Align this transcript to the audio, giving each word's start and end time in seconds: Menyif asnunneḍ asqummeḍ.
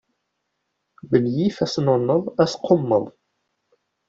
Menyif 1.09 1.57
asnunneḍ 1.65 2.23
asqummeḍ. 2.43 3.03